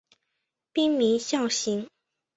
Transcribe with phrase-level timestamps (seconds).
[0.73, 1.87] 滨名孝行。